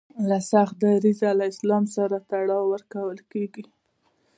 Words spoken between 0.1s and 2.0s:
له سخت دریځه اسلام